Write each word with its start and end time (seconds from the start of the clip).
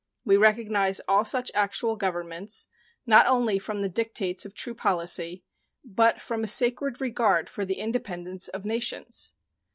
We 0.25 0.35
recognize 0.35 0.99
all 1.07 1.23
such 1.23 1.51
actual 1.53 1.95
governments, 1.95 2.67
not 3.05 3.27
only 3.27 3.59
from 3.59 3.81
the 3.81 3.87
dictates 3.87 4.45
of 4.45 4.55
true 4.55 4.73
policy, 4.73 5.43
but 5.85 6.19
from 6.19 6.43
a 6.43 6.47
sacred 6.47 6.99
regard 6.99 7.47
for 7.47 7.65
the 7.65 7.75
independence 7.75 8.47
of 8.47 8.65
nations. 8.65 9.33